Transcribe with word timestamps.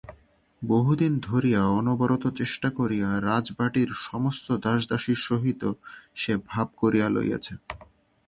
বহুদিন 0.61 1.13
ধরিয়া 1.19 1.61
অনবরত 1.79 2.23
চেষ্টা 2.35 2.69
করিয়া 2.69 3.09
রাজবাটির 3.21 3.89
সমস্ত 4.01 4.47
দাস 4.57 4.81
দাসীর 4.87 5.19
সহিত 5.27 5.61
সে 6.15 6.33
ভাব 6.47 6.67
করিয়া 6.77 7.07
লইয়াছে। 7.09 7.53